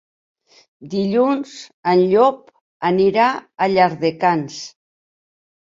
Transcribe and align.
Dilluns 0.93 1.51
en 1.93 2.01
Llop 2.13 2.41
anirà 2.91 3.29
a 3.35 3.69
Llardecans. 3.75 4.61